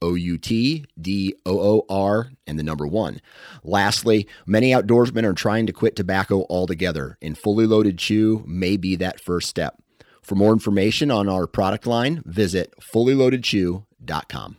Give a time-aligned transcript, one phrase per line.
[0.00, 3.20] O U T D O O R and the number one.
[3.62, 8.96] Lastly, many outdoorsmen are trying to quit tobacco altogether, and fully loaded chew may be
[8.96, 9.82] that first step.
[10.22, 14.56] For more information on our product line, visit fullyloadedchew.com.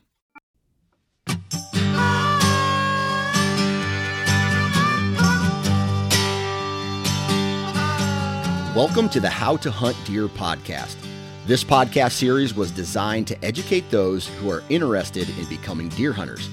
[8.76, 11.09] Welcome to the How to Hunt Deer podcast.
[11.50, 16.48] This podcast series was designed to educate those who are interested in becoming deer hunters.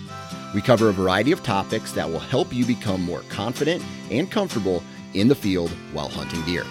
[0.55, 4.83] We cover a variety of topics that will help you become more confident and comfortable
[5.13, 6.65] in the field while hunting deer.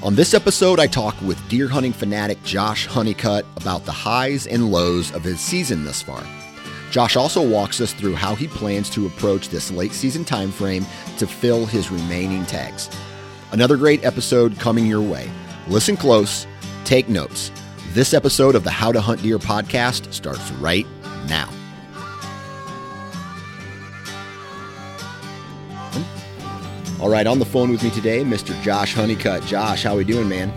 [0.00, 4.70] On this episode, I talk with deer hunting fanatic Josh Honeycutt about the highs and
[4.70, 6.22] lows of his season thus far.
[6.92, 10.86] Josh also walks us through how he plans to approach this late season time frame
[11.16, 12.88] to fill his remaining tags.
[13.52, 15.30] Another great episode coming your way.
[15.68, 16.46] Listen close,
[16.84, 17.50] take notes.
[17.92, 20.86] This episode of the How to Hunt Deer podcast starts right
[21.28, 21.48] now.
[27.00, 28.60] All right, on the phone with me today, Mr.
[28.62, 29.44] Josh Honeycutt.
[29.44, 30.52] Josh, how are we doing, man?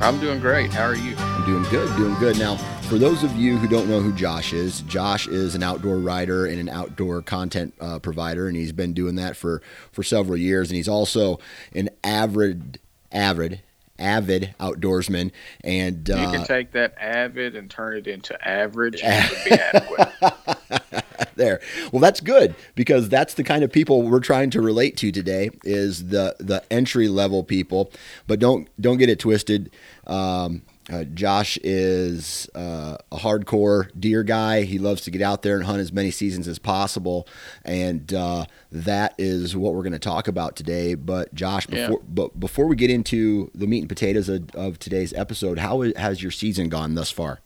[0.00, 0.72] I'm doing great.
[0.72, 1.16] How are you?
[1.16, 2.38] I'm doing good, doing good.
[2.38, 2.56] Now,
[2.88, 6.46] for those of you who don't know who Josh is, Josh is an outdoor writer
[6.46, 9.60] and an outdoor content uh, provider, and he's been doing that for
[9.92, 10.70] for several years.
[10.70, 11.38] And he's also
[11.74, 12.78] an avid,
[13.12, 13.60] avid,
[13.98, 15.32] avid outdoorsman.
[15.62, 19.44] And uh, you can take that avid and turn it into average, and it would
[19.44, 20.06] be
[20.80, 21.34] adequate.
[21.36, 21.60] there.
[21.92, 25.50] Well, that's good because that's the kind of people we're trying to relate to today
[25.62, 27.92] is the the entry level people.
[28.26, 29.70] But don't don't get it twisted.
[30.06, 34.62] Um, uh, Josh is uh, a hardcore deer guy.
[34.62, 37.28] He loves to get out there and hunt as many seasons as possible,
[37.64, 40.94] and uh, that is what we're going to talk about today.
[40.94, 42.08] But Josh, before yeah.
[42.08, 46.22] but before we get into the meat and potatoes of, of today's episode, how has
[46.22, 47.40] your season gone thus far?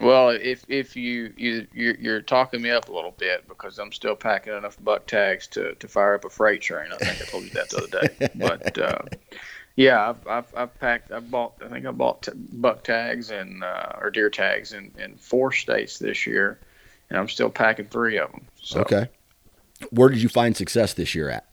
[0.00, 3.92] Well, if if you you you're, you're, talking me up a little bit because I'm
[3.92, 6.90] still packing enough buck tags to, to fire up a freight train.
[6.92, 8.28] I think I told you that the other day.
[8.34, 8.98] But uh,
[9.76, 11.12] yeah, I've, I've, I've packed.
[11.12, 11.54] I've bought.
[11.64, 15.52] I think I bought t- buck tags and uh, or deer tags in, in four
[15.52, 16.58] states this year,
[17.08, 18.46] and I'm still packing three of them.
[18.60, 18.80] So.
[18.80, 19.08] Okay.
[19.90, 21.46] Where did you find success this year at?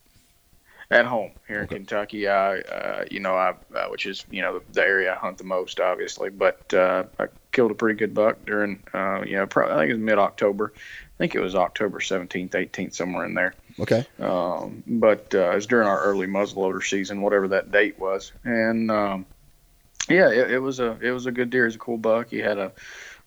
[0.92, 1.76] At home here okay.
[1.76, 5.16] in Kentucky, I, uh, you know, I, uh, which is you know the area I
[5.16, 6.30] hunt the most, obviously.
[6.30, 9.92] But uh, I killed a pretty good buck during, uh, you know, probably, I think
[9.92, 10.74] it was mid October.
[10.76, 13.54] I think it was October 17th, 18th, somewhere in there.
[13.80, 14.06] Okay.
[14.20, 18.92] Um, but uh, it was during our early muzzleloader season, whatever that date was, and
[18.92, 19.26] um,
[20.10, 21.64] yeah, it, it was a it was a good deer.
[21.64, 22.30] It was a cool buck.
[22.30, 22.72] He had a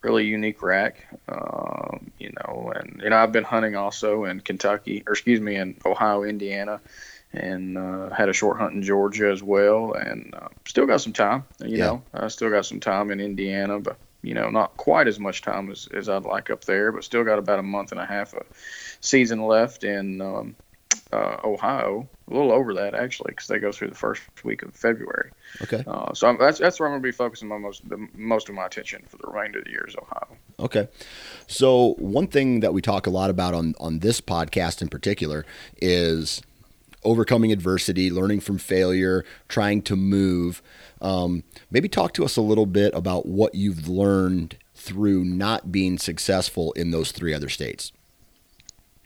[0.02, 5.02] really unique rack, um, you know, and you know I've been hunting also in Kentucky,
[5.06, 6.80] or excuse me, in Ohio, Indiana
[7.34, 11.12] and uh, had a short hunt in Georgia as well, and uh, still got some
[11.12, 11.44] time.
[11.60, 11.86] You yeah.
[11.86, 15.42] know, I still got some time in Indiana, but you know, not quite as much
[15.42, 18.06] time as, as I'd like up there, but still got about a month and a
[18.06, 18.46] half of
[19.00, 20.56] season left in um,
[21.12, 22.08] uh, Ohio.
[22.30, 25.32] A little over that actually, because they go through the first week of February.
[25.60, 25.84] Okay.
[25.86, 28.48] Uh, so I'm, that's that's where I'm going to be focusing my most the, most
[28.48, 30.28] of my attention for the remainder of the year is Ohio.
[30.58, 30.88] Okay.
[31.46, 35.44] So one thing that we talk a lot about on on this podcast in particular
[35.80, 36.42] is
[37.04, 40.62] overcoming adversity, learning from failure, trying to move.
[41.00, 45.98] Um, maybe talk to us a little bit about what you've learned through not being
[45.98, 47.92] successful in those three other states.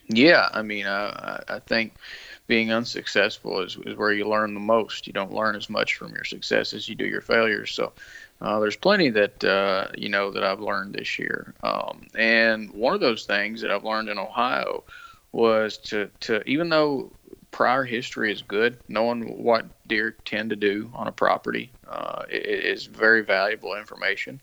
[0.08, 1.94] Yeah, I mean, I think
[2.46, 5.06] being unsuccessful is, is where you learn the most.
[5.06, 7.72] You don't learn as much from your success as you do your failures.
[7.72, 7.92] So
[8.40, 12.94] uh, there's plenty that uh, you know that I've learned this year, um, and one
[12.94, 14.84] of those things that I've learned in Ohio
[15.32, 17.10] was to to even though
[17.56, 18.78] prior history is good.
[18.86, 24.42] Knowing what deer tend to do on a property uh, is very valuable information.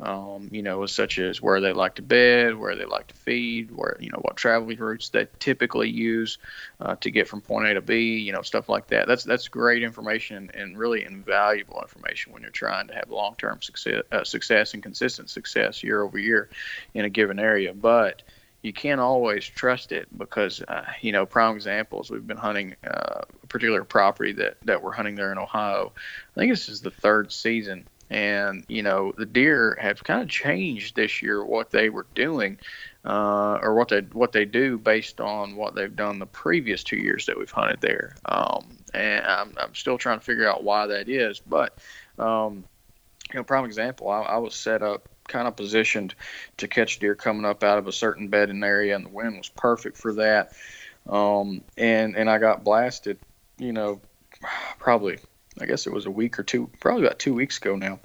[0.00, 3.70] Um, you know, such as where they like to bed, where they like to feed,
[3.70, 6.38] where you know what traveling routes they typically use
[6.80, 8.18] uh, to get from point A to B.
[8.20, 9.06] You know, stuff like that.
[9.06, 14.02] That's that's great information and really invaluable information when you're trying to have long-term success,
[14.12, 16.48] uh, success and consistent success year over year
[16.94, 17.74] in a given area.
[17.74, 18.22] But
[18.66, 23.20] you can't always trust it because uh, you know prime examples we've been hunting uh,
[23.42, 25.92] a particular property that that we're hunting there in Ohio.
[26.36, 30.28] I think this is the third season, and you know the deer have kind of
[30.28, 32.58] changed this year what they were doing.
[33.06, 36.96] uh, or what they what they do based on what they've done the previous two
[36.96, 38.16] years that we've hunted there.
[38.26, 41.40] Um, and I'm, I'm still trying to figure out why that is.
[41.40, 41.78] But
[42.18, 42.64] um,
[43.32, 46.14] you know, prime example, I, I was set up kind of positioned
[46.58, 49.48] to catch deer coming up out of a certain bedding area, and the wind was
[49.48, 50.52] perfect for that.
[51.08, 53.18] Um, and and I got blasted,
[53.58, 54.00] you know,
[54.78, 55.18] probably
[55.60, 57.98] I guess it was a week or two, probably about two weeks ago now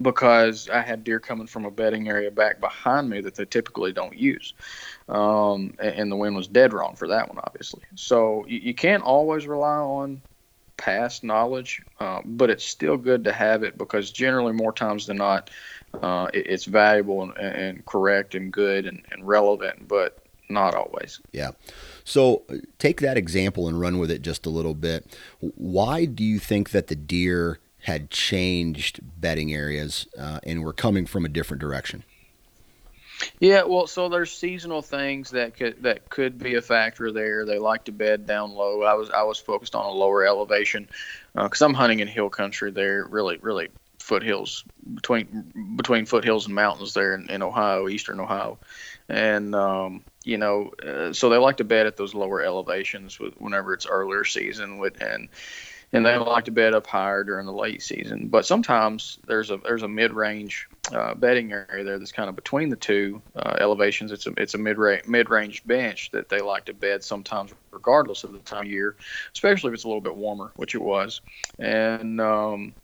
[0.00, 3.92] because I had deer coming from a bedding area back behind me that they typically
[3.92, 4.54] don't use.
[5.08, 7.82] Um, and the wind was dead wrong for that one, obviously.
[7.94, 10.22] So you, you can't always rely on
[10.76, 15.18] past knowledge, uh, but it's still good to have it because generally, more times than
[15.18, 15.50] not,
[15.94, 21.20] uh, it, it's valuable and, and, correct and good and, and relevant, but not always.
[21.32, 21.52] Yeah.
[22.04, 25.06] So uh, take that example and run with it just a little bit.
[25.40, 31.06] Why do you think that the deer had changed bedding areas uh, and were coming
[31.06, 32.04] from a different direction?
[33.38, 37.44] Yeah, well, so there's seasonal things that could that could be a factor there.
[37.44, 38.82] They like to bed down low.
[38.82, 40.88] I was I was focused on a lower elevation
[41.34, 43.68] because uh, I'm hunting in hill country there, really really
[44.10, 48.58] foothills between between foothills and mountains there in, in Ohio, eastern Ohio,
[49.08, 53.34] and um, you know, uh, so they like to bed at those lower elevations with,
[53.34, 55.28] whenever it's earlier season with and
[55.92, 58.26] and they like to bed up higher during the late season.
[58.26, 62.34] But sometimes there's a there's a mid range uh, bedding area there that's kind of
[62.34, 64.10] between the two uh, elevations.
[64.10, 68.24] It's a it's a mid mid range bench that they like to bed sometimes regardless
[68.24, 68.96] of the time of year,
[69.32, 71.20] especially if it's a little bit warmer, which it was.
[71.60, 72.74] And um,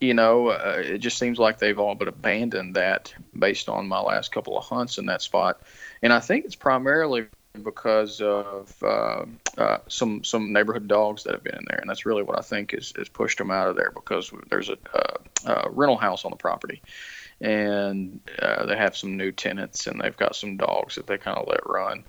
[0.00, 4.00] you know, uh, it just seems like they've all but abandoned that based on my
[4.00, 5.60] last couple of hunts in that spot.
[6.02, 7.26] And I think it's primarily
[7.62, 9.24] because of uh,
[9.58, 12.42] uh, some some neighborhood dogs that have been in there, and that's really what I
[12.42, 16.24] think is, is pushed them out of there because there's a, a, a rental house
[16.24, 16.80] on the property,
[17.40, 21.38] and uh, they have some new tenants, and they've got some dogs that they kind
[21.38, 22.04] of let run,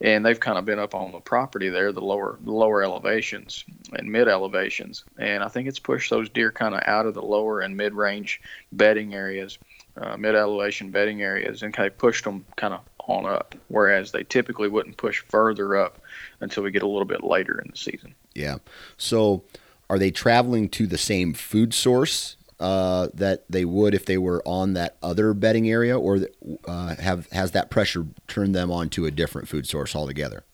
[0.00, 4.10] and they've kind of been up on the property there, the lower lower elevations and
[4.10, 7.60] mid elevations, and I think it's pushed those deer kind of out of the lower
[7.60, 8.40] and mid range
[8.72, 9.58] bedding areas.
[9.96, 14.12] Uh, mid elevation bedding areas and kind of pushed them kind of on up, whereas
[14.12, 16.00] they typically wouldn't push further up
[16.38, 18.14] until we get a little bit later in the season.
[18.34, 18.58] Yeah.
[18.96, 19.42] So,
[19.90, 24.42] are they traveling to the same food source uh, that they would if they were
[24.44, 26.20] on that other bedding area, or
[26.66, 30.44] uh, have has that pressure turned them onto a different food source altogether?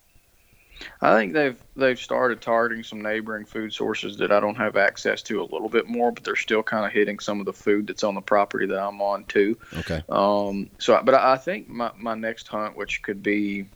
[1.00, 5.22] I think they've they've started targeting some neighboring food sources that I don't have access
[5.22, 7.86] to a little bit more, but they're still kind of hitting some of the food
[7.86, 9.58] that's on the property that I'm on too.
[9.78, 10.02] Okay.
[10.08, 10.70] Um.
[10.78, 13.66] So, but I think my my next hunt, which could be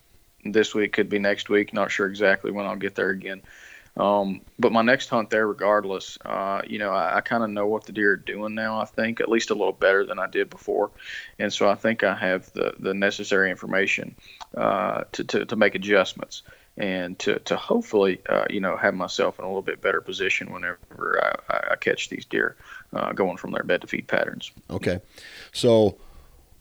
[0.44, 1.72] this week, could be next week.
[1.72, 3.42] Not sure exactly when I'll get there again.
[4.00, 7.66] Um, but my next hunt there, regardless, uh, you know, I, I kind of know
[7.66, 8.80] what the deer are doing now.
[8.80, 10.90] I think at least a little better than I did before,
[11.38, 14.16] and so I think I have the the necessary information
[14.56, 16.42] uh, to, to to make adjustments
[16.78, 20.50] and to, to hopefully uh, you know have myself in a little bit better position
[20.50, 22.56] whenever I, I catch these deer
[22.94, 24.50] uh, going from their bed to feed patterns.
[24.70, 25.00] Okay,
[25.52, 25.98] so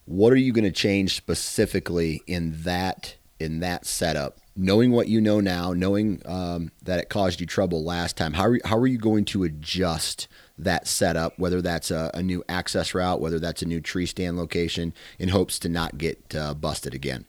[0.03, 4.38] what are you going to change specifically in that in that setup?
[4.61, 8.43] Knowing what you know now, knowing um, that it caused you trouble last time, how
[8.43, 10.27] are, how are you going to adjust
[10.57, 11.39] that setup?
[11.39, 15.29] Whether that's a, a new access route, whether that's a new tree stand location, in
[15.29, 17.23] hopes to not get uh, busted again.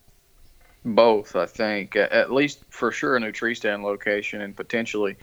[0.84, 5.16] Both, I think, at least for sure a new tree stand location and potentially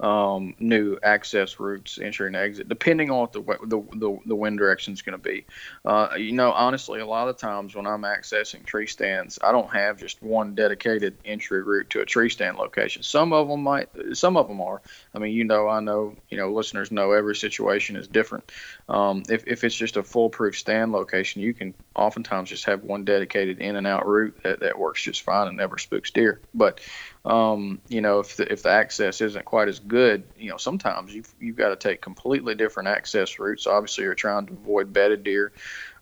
[0.00, 4.58] um, new access routes, entry and exit, depending on what the the, the, the wind
[4.58, 5.44] direction is going to be.
[5.84, 9.72] Uh, you know, honestly, a lot of times when I'm accessing tree stands, I don't
[9.72, 13.02] have just one dedicated entry route to a tree stand location.
[13.02, 14.82] Some of them might, some of them are.
[15.14, 18.50] I mean, you know, I know, you know, listeners know every situation is different.
[18.88, 23.04] Um, if, if it's just a foolproof stand location, you can oftentimes just have one
[23.04, 26.40] dedicated in and out route that, that works just fine and never spooks deer.
[26.52, 26.80] But
[27.24, 31.14] um, you know, if the, if the access isn't quite as good, you know, sometimes
[31.14, 33.66] you've, you've got to take completely different access routes.
[33.66, 35.52] Obviously, you're trying to avoid bedded deer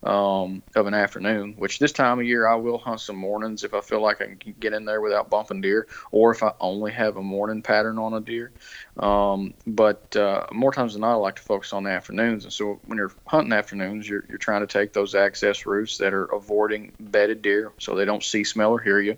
[0.03, 3.73] um, of an afternoon, which this time of year I will hunt some mornings if
[3.75, 6.91] I feel like I can get in there without bumping deer, or if I only
[6.93, 8.53] have a morning pattern on a deer.
[8.99, 12.45] Um, but uh, more times than not, I like to focus on the afternoons.
[12.45, 16.13] And so when you're hunting afternoons, you're, you're trying to take those access routes that
[16.13, 19.17] are avoiding bedded deer so they don't see, smell, or hear you.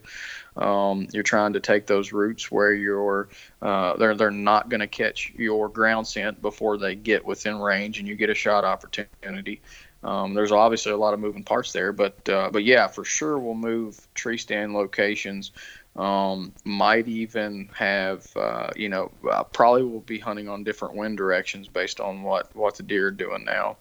[0.57, 3.29] Um, you're trying to take those routes where you're
[3.61, 7.99] uh, they're they're not going to catch your ground scent before they get within range,
[7.99, 9.62] and you get a shot opportunity.
[10.05, 13.39] Um, there's obviously a lot of moving parts there, but uh, but yeah, for sure
[13.39, 15.51] we'll move tree stand locations.
[15.97, 19.11] Um, might even have uh, you know
[19.53, 23.11] probably will be hunting on different wind directions based on what what the deer are
[23.11, 23.79] doing now,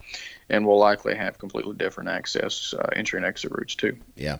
[0.50, 3.98] and we'll likely have completely different access uh, entry and exit routes too.
[4.16, 4.38] Yeah.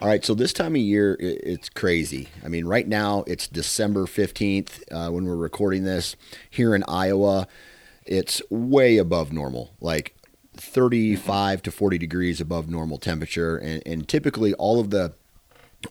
[0.00, 2.28] All right, so this time of year, it's crazy.
[2.44, 6.16] I mean, right now it's December 15th uh, when we're recording this
[6.50, 7.46] here in Iowa.
[8.04, 10.13] It's way above normal, like
[10.56, 13.56] 35 to 40 degrees above normal temperature.
[13.56, 15.14] And, and typically, all of the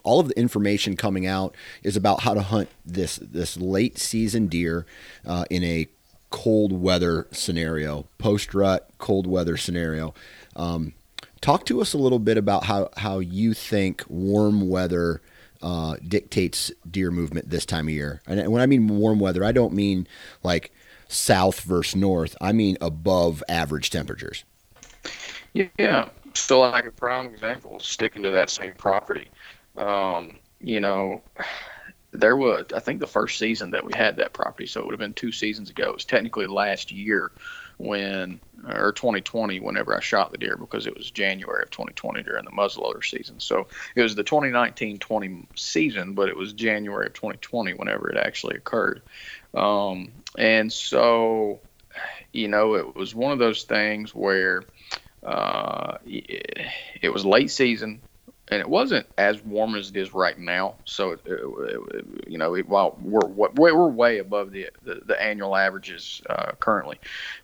[0.01, 4.48] all of the information coming out is about how to hunt this this late season
[4.48, 4.86] deer
[5.25, 5.88] uh, in a
[6.29, 10.13] cold weather scenario, post rut cold weather scenario.
[10.55, 10.93] Um,
[11.41, 15.22] talk to us a little bit about how how you think warm weather.
[15.62, 18.22] Uh, dictates deer movement this time of year.
[18.27, 20.10] And when I mean warm weather, I don't mean
[20.43, 20.74] like
[21.08, 22.36] south versus north.
[22.41, 24.43] I mean above average temperatures.
[25.53, 26.10] Yeah.
[26.33, 29.27] So, like a prime example, sticking to that same property,
[29.77, 31.22] um, you know,
[32.12, 34.93] there was, I think the first season that we had that property, so it would
[34.93, 35.89] have been two seasons ago.
[35.89, 37.31] It was technically last year
[37.77, 42.45] when, or 2020, whenever I shot the deer, because it was January of 2020 during
[42.45, 43.39] the muzzleloader season.
[43.39, 48.17] So it was the 2019 20 season, but it was January of 2020 whenever it
[48.17, 49.01] actually occurred.
[49.55, 51.60] Um, and so,
[52.31, 54.63] you know, it was one of those things where
[55.25, 58.01] uh, it was late season
[58.49, 60.75] and it wasn't as warm as it is right now.
[60.85, 65.55] So, it, it, it, you know, while we're we're way above the the, the annual
[65.55, 66.99] averages uh, currently,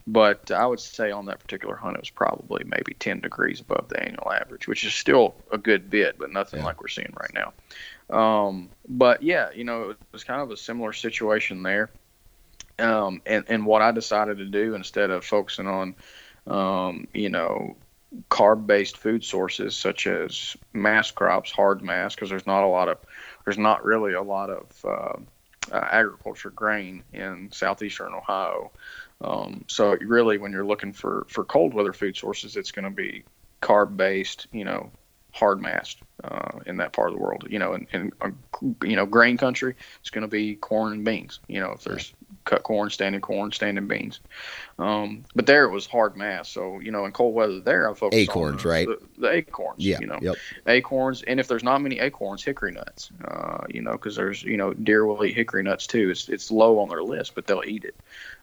[0.05, 3.87] but I would say on that particular hunt it was probably maybe 10 degrees above
[3.87, 6.65] the annual average, which is still a good bit, but nothing yeah.
[6.65, 7.53] like we're seeing right now.
[8.15, 11.89] Um, but yeah, you know, it was kind of a similar situation there.
[12.77, 15.95] Um, and and what I decided to do instead of focusing on,
[16.49, 17.77] um, you know,
[18.29, 22.89] carb based food sources such as mast crops, hard mast, because there's not a lot
[22.89, 22.97] of,
[23.45, 25.19] there's not really a lot of uh,
[25.71, 28.71] uh, agriculture grain in southeastern Ohio.
[29.21, 32.91] Um, so really, when you're looking for for cold weather food sources, it's going to
[32.91, 33.23] be
[33.61, 34.91] carb based, you know,
[35.31, 37.45] hard mast uh, in that part of the world.
[37.49, 38.29] You know, in, in uh,
[38.83, 41.39] you know grain country, it's going to be corn and beans.
[41.47, 42.13] You know, if there's
[42.49, 44.19] cut corn, standing corn, standing beans.
[44.79, 46.51] Um, but there it was hard mast.
[46.51, 48.87] So you know, in cold weather, there I focused acorns, on right?
[48.87, 49.85] The, the, acorns.
[49.85, 49.99] Yeah.
[50.01, 50.35] You know, yep.
[50.65, 53.11] acorns, and if there's not many acorns, hickory nuts.
[53.23, 56.09] Uh, you know, because there's you know deer will eat hickory nuts too.
[56.09, 57.95] It's it's low on their list, but they'll eat it.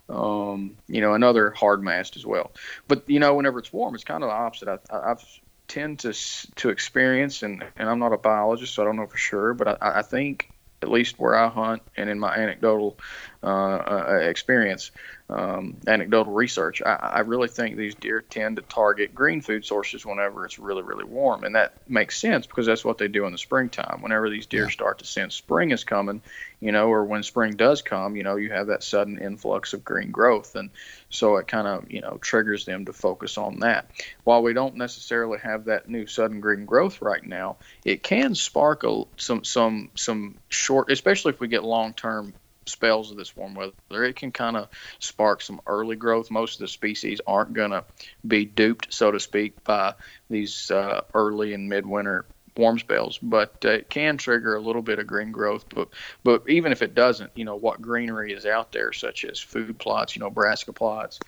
[0.09, 2.53] Um, you know, another hard mast as well.
[2.87, 4.69] But you know, whenever it's warm, it's kind of the opposite.
[4.69, 5.25] I, I've
[5.69, 6.13] tend to
[6.57, 9.83] to experience, and, and I'm not a biologist, so I don't know for sure, but
[9.83, 10.51] I, I think
[10.83, 12.99] at least where I hunt and in my anecdotal
[13.43, 14.91] uh, uh, experience,
[15.29, 20.07] um, anecdotal research, I, I, really think these deer tend to target green food sources
[20.07, 21.43] whenever it's really, really warm.
[21.43, 24.03] And that makes sense because that's what they do in the springtime.
[24.03, 24.71] Whenever these deer yeah.
[24.71, 26.23] start to sense spring is coming,
[26.61, 29.85] you know, or when spring does come, you know, you have that sudden influx of
[29.85, 30.55] green growth.
[30.55, 30.71] And
[31.11, 33.91] so it kind of, you know, triggers them to focus on that.
[34.23, 38.85] While we don't necessarily have that new sudden green growth right now, it can spark
[38.85, 42.33] a, some, some, some short, especially if we get long term
[42.67, 44.69] spells of this warm weather, it can kind of
[44.99, 46.31] spark some early growth.
[46.31, 47.85] Most of the species aren't going to
[48.27, 49.95] be duped, so to speak, by
[50.29, 54.99] these uh, early and midwinter warm spells, but uh, it can trigger a little bit
[54.99, 55.67] of green growth.
[55.69, 55.89] But
[56.25, 59.79] but even if it doesn't, you know what greenery is out there, such as food
[59.79, 61.21] plots, you know brassica plots,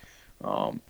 [0.42, 0.80] um,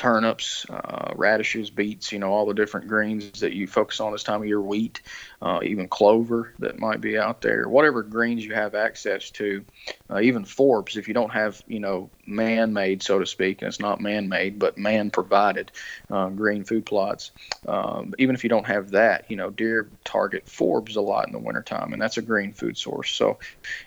[0.00, 4.22] turnips, uh, radishes, beets, you know, all the different greens that you focus on this
[4.22, 5.02] time of year, wheat,
[5.42, 9.62] uh, even clover that might be out there, whatever greens you have access to,
[10.08, 13.68] uh, even forbs, if you don't have, you know, man made, so to speak, and
[13.68, 15.70] it's not man made, but man provided
[16.10, 17.32] uh, green food plots,
[17.68, 21.32] um, even if you don't have that, you know, deer target forbs a lot in
[21.34, 23.10] the wintertime, and that's a green food source.
[23.10, 23.38] So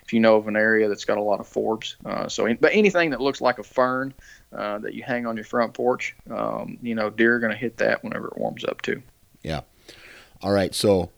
[0.04, 2.72] if you know of an area that's got a lot of forbs, uh, so, but
[2.72, 4.14] anything that looks like a fern,
[4.54, 7.58] uh, that you hang on your front porch, um, you know, deer are going to
[7.58, 9.02] hit that whenever it warms up too.
[9.42, 9.62] Yeah.
[10.42, 10.74] All right.
[10.74, 11.10] So,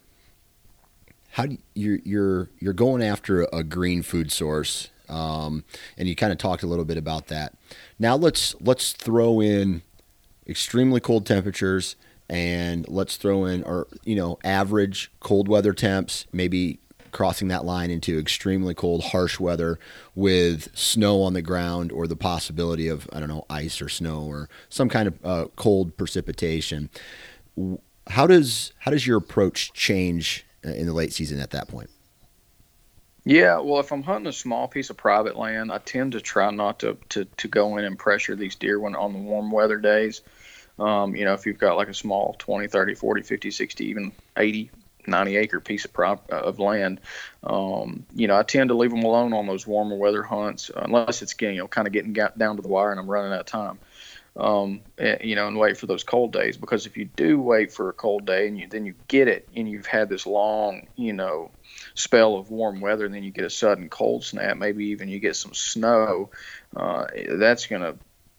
[1.30, 5.64] how do you, you're you're going after a green food source, um,
[5.98, 7.54] and you kind of talked a little bit about that.
[7.98, 9.82] Now let's let's throw in
[10.46, 11.96] extremely cold temperatures
[12.28, 16.78] and let's throw in or you know average cold weather temps maybe
[17.12, 19.78] crossing that line into extremely cold, harsh weather
[20.14, 24.22] with snow on the ground or the possibility of, I don't know, ice or snow
[24.22, 26.90] or some kind of uh, cold precipitation.
[28.08, 31.90] How does how does your approach change uh, in the late season at that point?
[33.24, 36.48] Yeah, well, if I'm hunting a small piece of private land, I tend to try
[36.52, 39.78] not to, to, to go in and pressure these deer when on the warm weather
[39.78, 40.22] days.
[40.78, 44.12] Um, you know, if you've got like a small 20, 30, 40, 50, 60, even
[44.36, 44.70] 80
[45.08, 47.00] 90 acre piece of prop uh, of land.
[47.42, 51.22] Um, you know, I tend to leave them alone on those warmer weather hunts unless
[51.22, 53.40] it's getting, you know, kind of getting down to the wire and I'm running out
[53.40, 53.78] of time.
[54.36, 56.56] um, eh, you know, and wait for those cold days.
[56.56, 59.48] Because if you do wait for a cold day and you then you get it,
[59.56, 61.50] and you've had this long, you know,
[61.94, 65.18] spell of warm weather, and then you get a sudden cold snap, maybe even you
[65.20, 66.30] get some snow,
[66.76, 67.96] uh, that's going to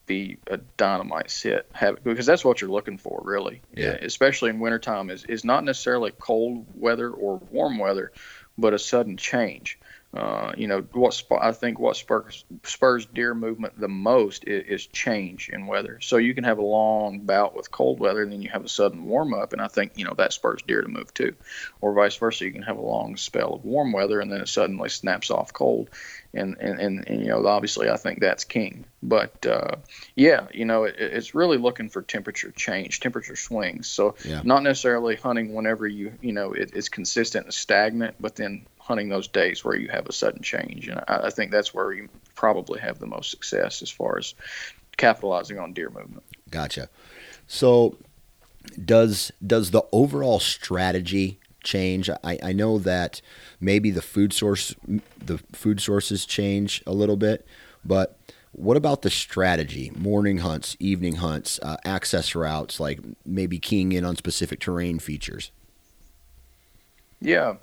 [0.08, 3.62] be a dynamite sit have, because that's what you're looking for really.
[3.76, 3.98] Yeah.
[4.02, 8.12] especially in wintertime is, is not necessarily cold weather or warm weather
[8.58, 9.78] but a sudden change
[10.18, 14.64] uh, you know what sp- I think what spurs, spurs deer movement the most is,
[14.68, 16.00] is change in weather.
[16.02, 18.70] So you can have a long bout with cold weather, and then you have a
[18.70, 21.36] sudden warm up, and I think you know that spurs deer to move too,
[21.82, 22.46] or vice versa.
[22.46, 25.54] You can have a long spell of warm weather, and then it suddenly snaps off
[25.54, 25.92] cold,
[26.34, 28.86] and and, and, and you know obviously I think that's king.
[29.04, 29.76] But uh,
[30.16, 33.88] yeah, you know it, it's really looking for temperature change, temperature swings.
[33.88, 34.42] So Yeah.
[34.44, 39.10] not necessarily hunting whenever you you know it, it's consistent and stagnant, but then hunting
[39.10, 40.88] those days where you have a sudden change.
[40.88, 44.34] And I, I think that's where you probably have the most success as far as
[44.96, 46.24] capitalizing on deer movement.
[46.50, 46.90] Gotcha.
[47.48, 47.98] So
[48.84, 52.10] does does the overall strategy change?
[52.10, 53.22] I, I know that
[53.60, 54.74] maybe the food source
[55.18, 57.46] the food sources change a little bit,
[57.84, 58.18] but
[58.54, 59.92] what about the strategy?
[59.96, 65.52] Morning hunts, evening hunts, uh, access routes, like maybe keying in on specific terrain features.
[67.22, 67.56] Yeah.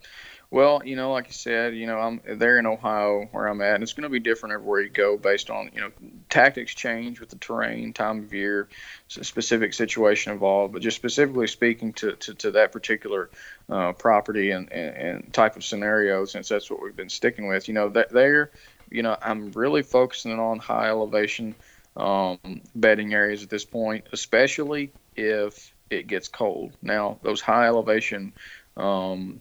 [0.54, 3.74] Well, you know, like I said, you know, I'm there in Ohio where I'm at,
[3.74, 5.90] and it's going to be different everywhere you go based on, you know,
[6.30, 8.68] tactics change with the terrain, time of year,
[9.08, 10.72] specific situation involved.
[10.72, 13.30] But just specifically speaking to, to, to that particular
[13.68, 17.66] uh, property and, and, and type of scenario, since that's what we've been sticking with,
[17.66, 18.52] you know, that there,
[18.92, 21.56] you know, I'm really focusing on high elevation
[21.96, 22.38] um,
[22.76, 26.76] bedding areas at this point, especially if it gets cold.
[26.80, 28.34] Now, those high elevation
[28.76, 29.40] um,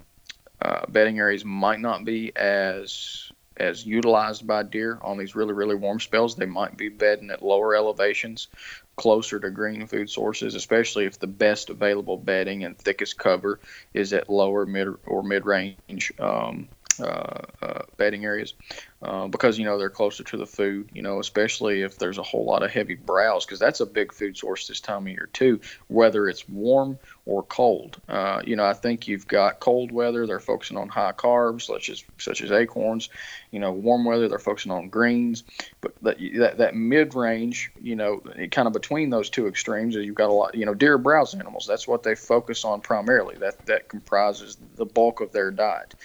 [0.64, 5.76] uh, bedding areas might not be as as utilized by deer on these really really
[5.76, 6.36] warm spells.
[6.36, 8.48] They might be bedding at lower elevations,
[8.96, 13.60] closer to green food sources, especially if the best available bedding and thickest cover
[13.94, 18.54] is at lower mid or mid range um, uh, uh, bedding areas
[19.04, 20.90] uh, because you know they're closer to the food.
[20.94, 24.14] You know, especially if there's a whole lot of heavy browse because that's a big
[24.14, 28.02] food source this time of year too, whether it's warm or cold.
[28.08, 31.90] Uh, you know, I think you've got cold weather; they're focusing on high carbs, such
[31.90, 33.10] as such as acorns.
[33.52, 35.44] You know, warm weather they're focusing on greens.
[35.82, 40.16] But that that, that mid range, you know, kind of between those two extremes, you've
[40.16, 40.56] got a lot.
[40.56, 41.66] You know, deer browse animals.
[41.68, 43.36] That's what they focus on primarily.
[43.36, 45.96] That that comprises the bulk of their diet.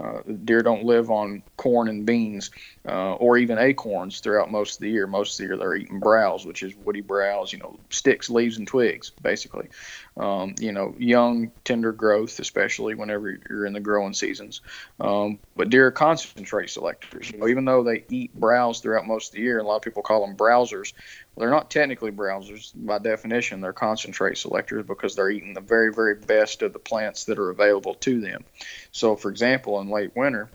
[0.00, 2.47] Uh, deer don't live on corn and beans
[2.86, 5.06] uh, or even acorns throughout most of the year.
[5.06, 8.58] Most of the year they're eating browse, which is woody browse, you know, sticks, leaves,
[8.58, 9.68] and twigs, basically.
[10.16, 14.60] Um, you know, young, tender growth, especially whenever you're in the growing seasons.
[15.00, 17.30] Um, but deer are concentrate selectors.
[17.30, 19.82] You know, even though they eat browse throughout most of the year, a lot of
[19.82, 20.92] people call them browsers.
[21.34, 23.60] Well, they're not technically browsers by definition.
[23.60, 27.50] They're concentrate selectors because they're eating the very, very best of the plants that are
[27.50, 28.44] available to them.
[28.90, 30.48] So, for example, in late winter,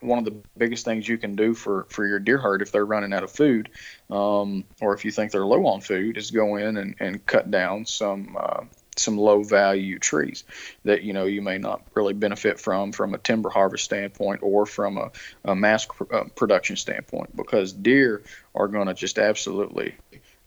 [0.00, 2.86] one of the biggest things you can do for, for your deer herd if they're
[2.86, 3.70] running out of food,
[4.10, 7.50] um, or if you think they're low on food, is go in and, and cut
[7.50, 8.64] down some uh,
[8.96, 10.44] some low value trees
[10.84, 14.66] that you know you may not really benefit from from a timber harvest standpoint or
[14.66, 15.10] from a,
[15.44, 18.22] a mass pr- uh, production standpoint because deer
[18.54, 19.94] are going to just absolutely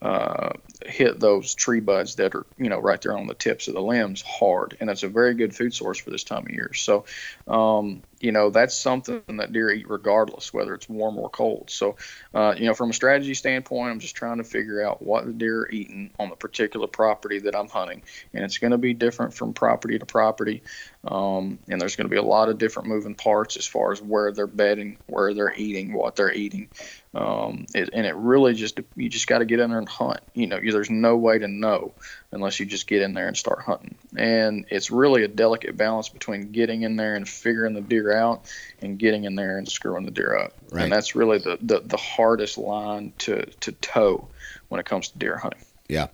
[0.04, 0.50] uh,
[0.86, 3.82] hit those tree buds that are you know right there on the tips of the
[3.82, 6.74] limbs hard, and it's a very good food source for this time of year.
[6.74, 7.06] So,
[7.48, 11.70] um, you know that's something that deer eat regardless whether it's warm or cold.
[11.70, 11.98] So,
[12.34, 15.34] uh, you know from a strategy standpoint, I'm just trying to figure out what the
[15.34, 18.02] deer are eating on the particular property that I'm hunting,
[18.34, 20.64] and it's going to be different from property to property,
[21.06, 24.02] um, and there's going to be a lot of different moving parts as far as
[24.02, 26.70] where they're bedding, where they're eating, what they're eating.
[27.14, 30.22] Um, it, and it really just you just got to get in there and hunt.
[30.34, 31.94] You know, there's no way to know
[32.34, 33.96] unless you just get in there and start hunting.
[34.18, 38.52] And it's really a delicate balance between getting in there and figuring the deer out
[38.82, 40.54] and getting in there and screwing the deer up.
[40.72, 40.84] Right.
[40.84, 44.28] And that's really the, the, the hardest line to, to toe
[44.70, 45.64] when it comes to deer hunting.
[45.88, 46.08] Yeah,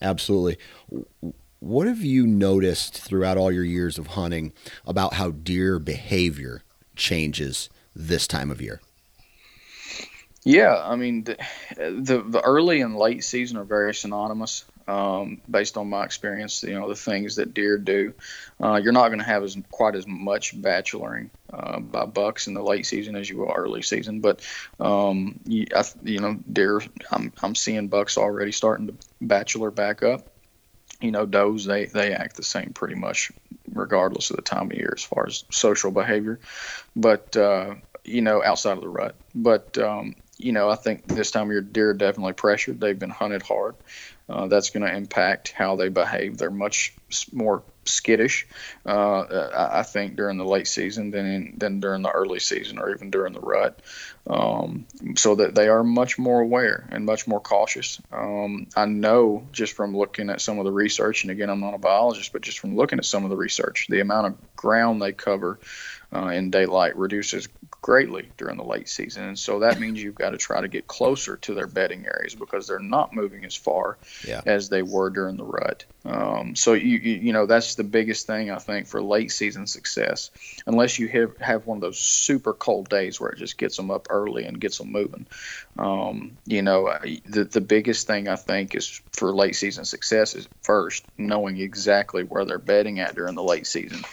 [0.00, 0.58] absolutely.
[1.58, 4.52] What have you noticed throughout all your years of hunting
[4.86, 6.62] about how deer behavior
[6.94, 8.80] changes this time of year?
[10.46, 11.38] Yeah, I mean, the,
[11.76, 14.66] the the early and late season are very synonymous.
[14.86, 18.12] Um, based on my experience, you know, the things that deer do,
[18.62, 22.54] uh, you're not going to have as quite as much bacheloring uh, by bucks in
[22.54, 24.20] the late season as you will early season.
[24.20, 24.46] But
[24.78, 30.02] um, you, I, you know, deer, I'm I'm seeing bucks already starting to bachelor back
[30.02, 30.28] up.
[31.00, 33.32] You know, does they they act the same pretty much
[33.72, 36.40] regardless of the time of year as far as social behavior,
[36.94, 39.16] but uh, you know, outside of the rut.
[39.34, 42.80] But um, you know, I think this time of year deer are definitely pressured.
[42.80, 43.76] They've been hunted hard.
[44.28, 46.38] Uh, that's going to impact how they behave.
[46.38, 46.94] They're much
[47.32, 48.46] more skittish,
[48.86, 52.90] uh, I think, during the late season than in, than during the early season or
[52.94, 53.80] even during the rut.
[54.26, 58.00] Um, so that they are much more aware and much more cautious.
[58.10, 61.74] Um, I know just from looking at some of the research, and again, I'm not
[61.74, 65.02] a biologist, but just from looking at some of the research, the amount of ground
[65.02, 65.58] they cover
[66.14, 67.48] uh, in daylight reduces
[67.84, 69.24] greatly during the late season.
[69.24, 72.34] And so that means you've got to try to get closer to their bedding areas
[72.34, 74.40] because they're not moving as far yeah.
[74.46, 75.84] as they were during the rut.
[76.06, 79.66] Um, so you, you, you know that's the biggest thing I think for late season
[79.66, 80.30] success.
[80.66, 83.90] Unless you have have one of those super cold days where it just gets them
[83.90, 85.26] up early and gets them moving.
[85.78, 86.90] Um, you know
[87.26, 92.22] the the biggest thing I think is for late season success is first knowing exactly
[92.24, 94.04] where they're bedding at during the late season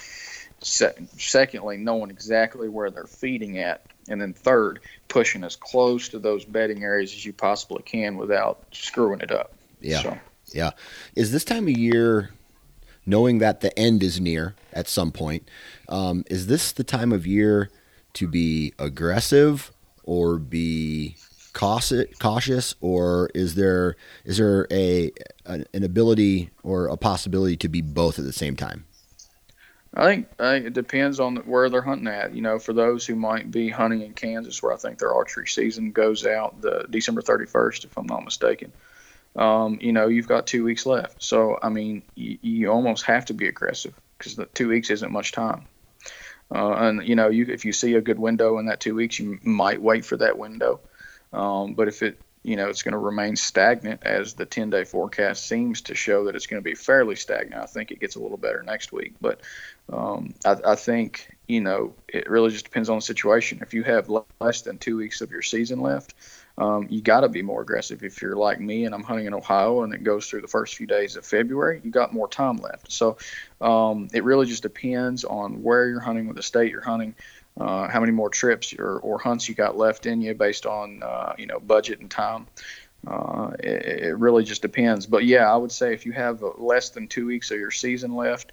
[0.62, 3.86] Se- secondly, knowing exactly where they're feeding at.
[4.10, 8.64] And then third, pushing as close to those bedding areas as you possibly can without
[8.72, 9.54] screwing it up.
[9.80, 10.02] Yeah.
[10.02, 10.18] So.
[10.54, 10.72] Yeah.
[11.16, 12.32] Is this time of year,
[13.06, 15.50] knowing that the end is near at some point,
[15.90, 17.70] um, is this the time of year
[18.14, 19.72] to be aggressive
[20.04, 21.16] or be
[21.54, 25.12] cautious or is there is there a
[25.46, 28.86] an ability or a possibility to be both at the same time
[29.94, 32.34] I think, it depends on where they're hunting at.
[32.34, 35.48] You know, for those who might be hunting in Kansas, where I think their archery
[35.48, 38.72] season goes out the December 31st, if I'm not mistaken.
[39.36, 41.22] Um, you know, you've got two weeks left.
[41.22, 45.12] So, I mean, you, you almost have to be aggressive because the two weeks isn't
[45.12, 45.66] much time.
[46.54, 49.20] Uh, and you know, you if you see a good window in that two weeks,
[49.20, 50.82] you might wait for that window.
[51.32, 54.84] Um, but if it you know it's going to remain stagnant as the 10 day
[54.84, 57.62] forecast seems to show that it's going to be fairly stagnant.
[57.62, 59.40] I think it gets a little better next week, but
[59.92, 63.60] um, I, I, think you know it really just depends on the situation.
[63.62, 66.14] If you have less than two weeks of your season left,
[66.58, 68.04] um, you got to be more aggressive.
[68.04, 70.76] If you're like me and I'm hunting in Ohio and it goes through the first
[70.76, 72.92] few days of February, you got more time left.
[72.92, 73.18] So
[73.60, 77.16] um, it really just depends on where you're hunting, with the state you're hunting
[77.60, 81.04] uh, how many more trips or, or hunts you got left in you based on
[81.04, 82.48] uh, you know budget and time.
[83.06, 85.08] Uh, it, it, really just depends.
[85.08, 88.16] But yeah, I would say if you have less than two weeks of your season
[88.16, 88.52] left,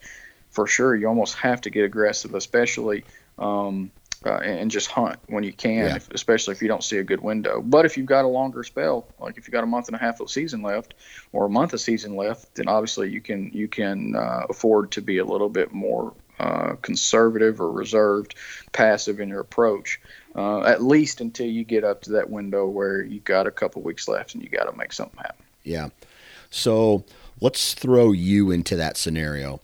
[0.50, 3.04] for sure you almost have to get aggressive, especially
[3.38, 3.90] um,
[4.26, 5.96] uh, and just hunt when you can, yeah.
[5.96, 7.62] if, especially if you don't see a good window.
[7.62, 9.98] But if you've got a longer spell, like if you've got a month and a
[9.98, 10.94] half of season left
[11.32, 15.02] or a month of season left, then obviously you can you can uh, afford to
[15.02, 18.34] be a little bit more uh, conservative or reserved,
[18.72, 20.00] passive in your approach,
[20.34, 23.82] uh, at least until you get up to that window where you've got a couple
[23.82, 25.44] weeks left and you got to make something happen.
[25.64, 25.88] Yeah.
[26.50, 27.04] So
[27.40, 29.61] let's throw you into that scenario.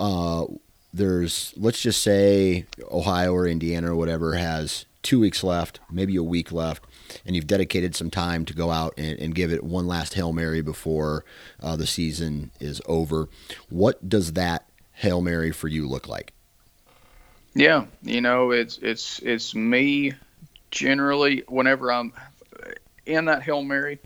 [0.00, 0.46] Uh,
[0.92, 6.22] there's, let's just say Ohio or Indiana or whatever has two weeks left, maybe a
[6.22, 6.84] week left,
[7.24, 10.32] and you've dedicated some time to go out and, and give it one last Hail
[10.32, 11.24] Mary before
[11.62, 13.28] uh, the season is over.
[13.68, 16.32] What does that Hail Mary for you look like?
[17.54, 20.12] Yeah, you know, it's it's it's me
[20.70, 22.12] generally whenever I'm
[23.06, 23.98] in that Hail Mary,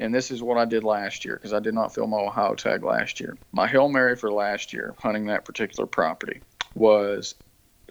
[0.00, 2.54] and this is what I did last year because I did not fill my Ohio
[2.54, 3.36] tag last year.
[3.52, 6.40] My Hail Mary for last year, hunting that particular property,
[6.74, 7.34] was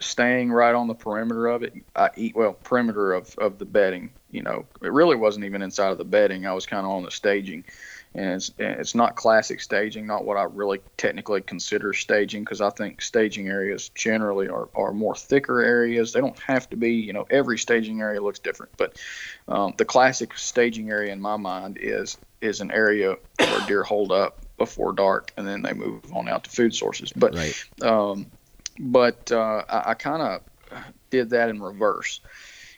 [0.00, 1.74] staying right on the perimeter of it.
[1.94, 4.10] I eat well perimeter of of the bedding.
[4.30, 6.46] You know, it really wasn't even inside of the bedding.
[6.46, 7.64] I was kind of on the staging
[8.14, 12.70] and it's, it's not classic staging, not what I really technically consider staging, because I
[12.70, 16.12] think staging areas generally are, are more thicker areas.
[16.12, 18.98] They don't have to be, you know, every staging area looks different, but
[19.46, 24.10] um, the classic staging area in my mind is is an area where deer hold
[24.10, 27.12] up before dark, and then they move on out to food sources.
[27.14, 27.64] But right.
[27.82, 28.26] um,
[28.78, 30.40] but uh, I, I kind of
[31.10, 32.20] did that in reverse,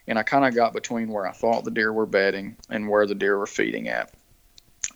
[0.07, 3.07] and I kind of got between where I thought the deer were bedding and where
[3.07, 4.12] the deer were feeding at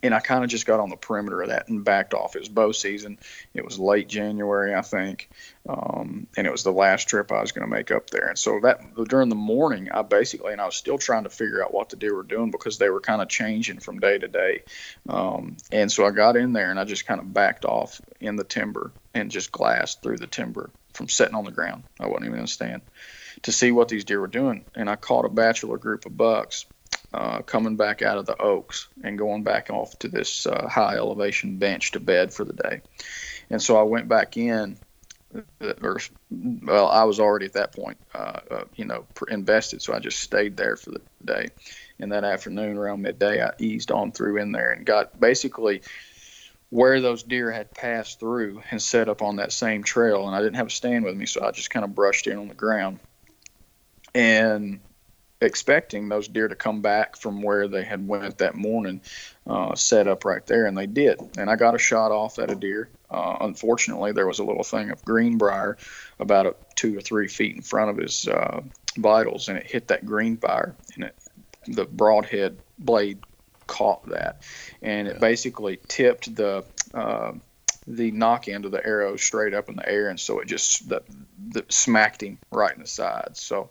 [0.03, 2.35] and I kind of just got on the perimeter of that and backed off.
[2.35, 3.17] It was bow season.
[3.53, 5.29] It was late January, I think,
[5.67, 8.27] um, and it was the last trip I was going to make up there.
[8.27, 11.63] And so that during the morning, I basically and I was still trying to figure
[11.63, 14.27] out what the deer were doing because they were kind of changing from day to
[14.27, 14.63] day.
[15.09, 18.35] Um, and so I got in there and I just kind of backed off in
[18.35, 21.83] the timber and just glassed through the timber from sitting on the ground.
[21.99, 22.81] I wasn't even going to stand
[23.43, 24.65] to see what these deer were doing.
[24.75, 26.65] And I caught a bachelor group of bucks
[27.13, 30.95] uh, coming back out of the oaks and going back off to this uh, high
[30.95, 32.81] elevation bench to bed for the day.
[33.49, 34.77] And so I went back in,
[35.33, 39.81] uh, or well, I was already at that point, uh, uh, you know, invested.
[39.81, 41.47] So I just stayed there for the day.
[41.99, 45.81] And that afternoon, around midday, I eased on through in there and got basically
[46.69, 50.27] where those deer had passed through and set up on that same trail.
[50.27, 52.37] And I didn't have a stand with me, so I just kind of brushed in
[52.37, 52.99] on the ground.
[54.13, 54.81] And
[55.41, 59.01] expecting those deer to come back from where they had went that morning,
[59.45, 61.19] uh, set up right there, and they did.
[61.37, 62.89] And I got a shot off at a deer.
[63.09, 65.77] Uh, unfortunately, there was a little thing of greenbrier
[66.19, 68.61] about a, two or three feet in front of his uh,
[68.97, 71.15] vitals, and it hit that greenbrier, and it,
[71.67, 73.19] the broadhead blade
[73.67, 74.41] caught that,
[74.81, 77.33] and it basically tipped the uh,
[77.85, 80.89] the nock end of the arrow straight up in the air, and so it just
[80.89, 81.01] the,
[81.49, 83.37] the smacked him right in the side.
[83.37, 83.69] So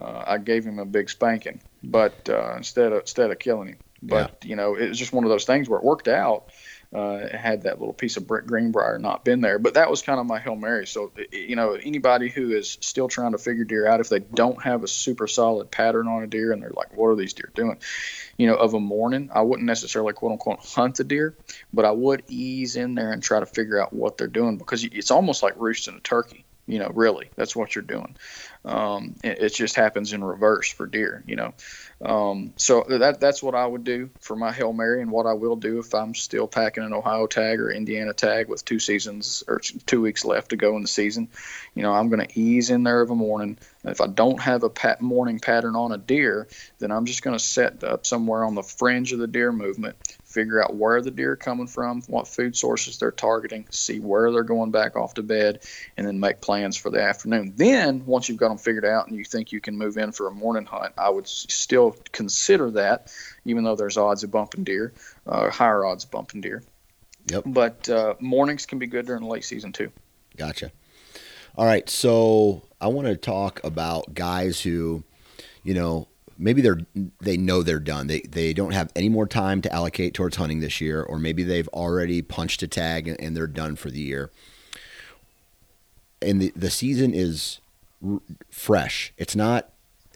[0.00, 3.78] uh, I gave him a big spanking, but uh, instead of instead of killing him,
[4.02, 4.48] but yeah.
[4.48, 6.50] you know it was just one of those things where it worked out.
[6.90, 10.18] Uh, had that little piece of brick greenbrier not been there, but that was kind
[10.18, 10.86] of my hail mary.
[10.86, 14.62] So you know anybody who is still trying to figure deer out, if they don't
[14.62, 17.50] have a super solid pattern on a deer and they're like, what are these deer
[17.54, 17.76] doing?
[18.38, 21.36] You know, of a morning, I wouldn't necessarily quote unquote hunt a deer,
[21.74, 24.82] but I would ease in there and try to figure out what they're doing because
[24.82, 28.14] it's almost like roosting a turkey you know really that's what you're doing
[28.64, 31.52] um, it, it, just happens in reverse for deer you know
[32.00, 35.32] um, so that that's what I would do for my Hail Mary, and what I
[35.32, 39.42] will do if I'm still packing an Ohio tag or Indiana tag with two seasons
[39.48, 41.28] or two weeks left to go in the season.
[41.74, 43.58] You know, I'm going to ease in there of a morning.
[43.84, 46.46] If I don't have a pat- morning pattern on a deer,
[46.78, 49.96] then I'm just going to set up somewhere on the fringe of the deer movement,
[50.38, 54.30] figure out where the deer are coming from, what food sources they're targeting, see where
[54.30, 55.60] they're going back off to bed,
[55.96, 57.54] and then make plans for the afternoon.
[57.56, 60.28] Then, once you've got them figured out and you think you can move in for
[60.28, 63.12] a morning hunt, I would still consider that,
[63.44, 64.92] even though there's odds of bumping deer,
[65.26, 66.62] uh, higher odds of bumping deer.
[67.30, 67.42] Yep.
[67.46, 69.90] But uh, mornings can be good during the late season too.
[70.36, 70.70] Gotcha.
[71.56, 75.02] All right, so I want to talk about guys who,
[75.64, 76.07] you know,
[76.38, 76.80] maybe they're
[77.20, 78.06] they know they're done.
[78.06, 81.42] They they don't have any more time to allocate towards hunting this year, or maybe
[81.42, 84.30] they've already punched a tag and, they're done for the year.
[86.22, 87.60] And the the season is
[88.06, 88.20] r-
[88.50, 89.12] fresh.
[89.18, 89.70] It's not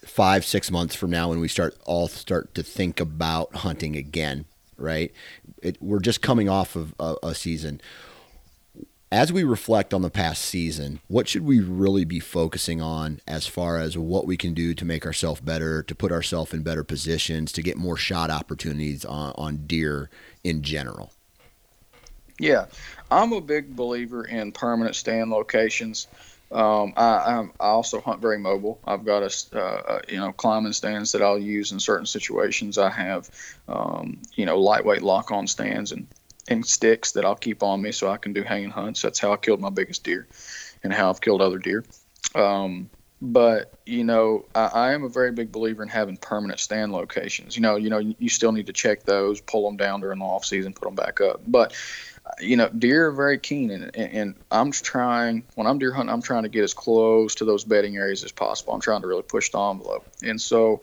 [0.04, 4.44] five six months from now when we start all start to think about hunting again
[4.76, 5.12] right
[5.62, 7.80] it, we're just coming off of a, a, season
[9.12, 13.46] as we reflect on the past season what should we really be focusing on as
[13.46, 16.82] far as what we can do to make ourselves better to put ourselves in better
[16.82, 20.08] positions to get more shot opportunities on, on deer
[20.42, 21.12] in general
[22.40, 22.64] yeah
[23.10, 26.08] i'm a big believer in permanent stand locations
[26.50, 28.78] um, I, I, also hunt very mobile.
[28.84, 32.76] I've got a, uh, you know climbing stands that I'll use in certain situations.
[32.76, 33.30] I have
[33.68, 36.06] um, you know lightweight lock-on stands and
[36.48, 39.02] and sticks that I'll keep on me so I can do hanging hunts.
[39.02, 40.26] That's how I killed my biggest deer,
[40.82, 41.84] and how I've killed other deer.
[42.34, 46.92] Um, but you know, I, I, am a very big believer in having permanent stand
[46.92, 47.56] locations.
[47.56, 50.24] You know, you know, you still need to check those, pull them down during the
[50.24, 51.40] off season, put them back up.
[51.46, 51.72] But
[52.40, 56.22] you know, deer are very keen, and, and I'm trying when I'm deer hunting, I'm
[56.22, 58.74] trying to get as close to those bedding areas as possible.
[58.74, 60.82] I'm trying to really push the envelope, and so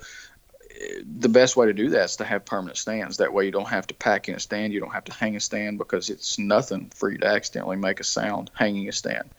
[1.05, 3.17] the best way to do that is to have permanent stands.
[3.17, 5.35] That way, you don't have to pack in a stand, you don't have to hang
[5.35, 9.29] a stand because it's nothing for you to accidentally make a sound hanging a stand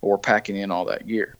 [0.00, 1.36] or packing in all that gear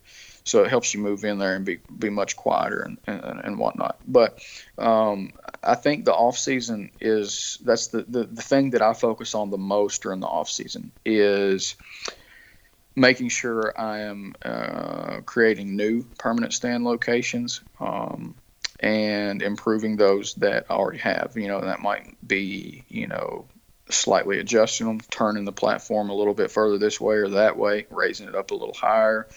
[0.47, 3.59] so it helps you move in there and be be much quieter and and, and
[3.59, 3.99] whatnot.
[4.07, 4.40] But
[4.79, 9.35] um, I think the off season is that's the, the the thing that I focus
[9.35, 11.75] on the most during the off season is
[12.95, 17.61] making sure I am uh, creating new permanent stand locations.
[17.81, 18.37] Um,
[18.81, 21.33] and improving those that I already have.
[21.37, 23.47] You know, that might be, you know,
[23.89, 27.87] slightly adjusting them, turning the platform a little bit further this way or that way,
[27.91, 29.29] raising it up a little higher,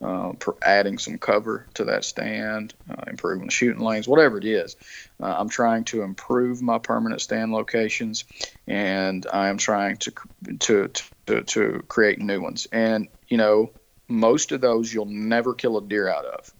[0.00, 0.32] uh,
[0.62, 4.76] adding some cover to that stand, uh, improving the shooting lanes, whatever it is.
[5.20, 8.24] Uh, I'm trying to improve my permanent stand locations,
[8.66, 10.12] and I am trying to
[10.60, 10.90] to
[11.26, 12.66] to, to create new ones.
[12.72, 13.72] And you know,
[14.08, 16.52] most of those you'll never kill a deer out of.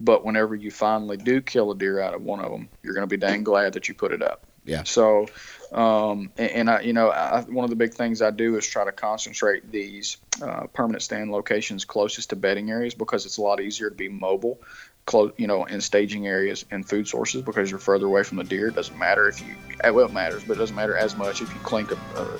[0.00, 3.08] But whenever you finally do kill a deer out of one of them, you're going
[3.08, 4.44] to be dang glad that you put it up.
[4.64, 4.82] Yeah.
[4.84, 5.26] So,
[5.72, 8.66] um, and, and, I, you know, I, one of the big things I do is
[8.66, 13.42] try to concentrate these uh, permanent stand locations closest to bedding areas because it's a
[13.42, 14.60] lot easier to be mobile
[15.06, 18.44] close, you know, in staging areas and food sources because you're further away from the
[18.44, 18.68] deer.
[18.68, 21.42] It doesn't matter if you, eh, well, it matters, but it doesn't matter as much
[21.42, 21.96] if you clink a,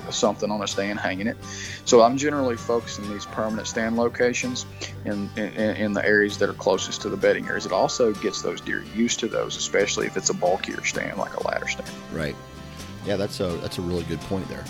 [0.07, 1.37] a, something on a stand hanging it.
[1.85, 4.65] So I'm generally focusing these permanent stand locations
[5.05, 7.65] in, in, in the areas that are closest to the bedding areas.
[7.65, 11.35] It also gets those deer used to those, especially if it's a bulkier stand like
[11.35, 11.89] a ladder stand.
[12.13, 12.35] Right.
[13.05, 14.65] Yeah, that's a that's a really good point there.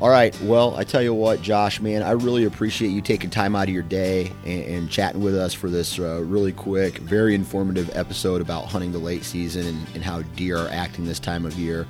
[0.00, 0.34] All right.
[0.40, 3.74] Well, I tell you what, Josh, man, I really appreciate you taking time out of
[3.74, 8.40] your day and, and chatting with us for this uh, really quick, very informative episode
[8.40, 11.86] about hunting the late season and, and how deer are acting this time of year.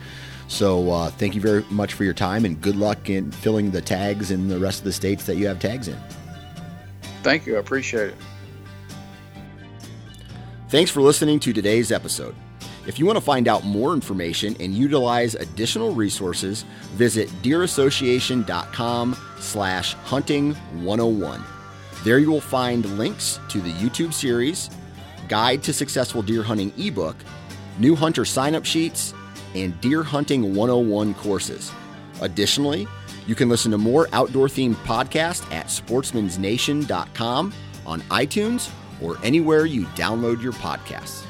[0.49, 3.81] So, uh, thank you very much for your time and good luck in filling the
[3.81, 5.96] tags in the rest of the states that you have tags in.
[7.23, 7.55] Thank you.
[7.55, 8.16] I appreciate it.
[10.68, 12.35] Thanks for listening to today's episode.
[12.90, 19.94] If you want to find out more information and utilize additional resources, visit deerassociation.com slash
[19.94, 21.40] hunting 101.
[22.03, 24.70] There you will find links to the YouTube series,
[25.29, 27.14] Guide to Successful Deer Hunting ebook,
[27.79, 29.14] new hunter sign-up sheets,
[29.55, 31.70] and Deer Hunting 101 courses.
[32.20, 32.88] Additionally,
[33.29, 37.55] you can listen to more outdoor themed podcasts at sportsmansnation.com
[37.87, 38.68] on iTunes
[39.00, 41.30] or anywhere you download your podcasts.